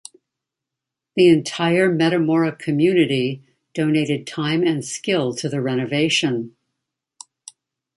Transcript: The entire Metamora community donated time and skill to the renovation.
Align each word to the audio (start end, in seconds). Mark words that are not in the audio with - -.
The 1.15 1.27
entire 1.27 1.93
Metamora 1.93 2.55
community 2.55 3.43
donated 3.75 4.25
time 4.25 4.63
and 4.63 4.83
skill 4.83 5.31
to 5.35 5.47
the 5.47 5.61
renovation. 5.61 6.55